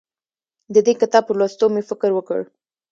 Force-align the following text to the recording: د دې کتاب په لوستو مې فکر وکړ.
د 0.73 0.75
دې 0.85 0.93
کتاب 1.01 1.23
په 1.27 1.33
لوستو 1.39 1.65
مې 1.73 1.81
فکر 1.89 2.09
وکړ. 2.13 2.39